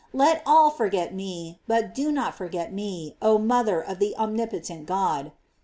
Let 0.13 0.41
all 0.47 0.71
forget 0.71 1.13
me, 1.13 1.59
but 1.67 1.93
do 1.93 2.11
not 2.11 2.31
thou 2.33 2.37
forget 2.39 2.73
me, 2.73 3.17
oh 3.21 3.37
moth 3.37 3.67
er 3.67 3.81
of 3.81 3.99
the 3.99 4.15
omnipotent 4.17 4.87
God. 4.87 5.31